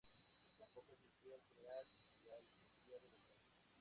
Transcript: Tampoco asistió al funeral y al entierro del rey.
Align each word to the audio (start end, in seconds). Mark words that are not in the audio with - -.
Tampoco 0.57 0.93
asistió 0.95 1.35
al 1.35 1.41
funeral 1.43 1.85
y 2.25 2.31
al 2.31 2.39
entierro 2.65 3.07
del 3.09 3.21
rey. 3.29 3.37